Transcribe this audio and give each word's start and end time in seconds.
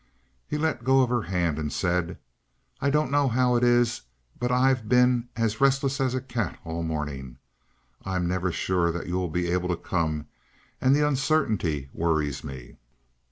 He 0.47 0.57
let 0.57 0.83
go 0.83 1.01
of 1.03 1.11
her 1.11 1.21
hand 1.21 1.59
and 1.59 1.71
said: 1.71 2.17
"I 2.79 2.89
don't 2.89 3.11
know 3.11 3.27
how 3.27 3.55
it 3.55 3.63
is, 3.63 4.01
but 4.39 4.51
I've 4.51 4.89
been 4.89 5.29
as 5.35 5.61
restless 5.61 6.01
as 6.01 6.15
a 6.15 6.21
cat 6.21 6.57
all 6.65 6.81
the 6.81 6.87
morning. 6.87 7.37
I'm 8.03 8.27
never 8.27 8.51
sure 8.51 8.91
that 8.91 9.05
you 9.05 9.13
will 9.19 9.29
be 9.29 9.51
able 9.51 9.69
to 9.69 9.77
come; 9.77 10.25
and 10.81 10.95
the 10.95 11.07
uncertainty 11.07 11.91
worries 11.93 12.43
me." 12.43 12.77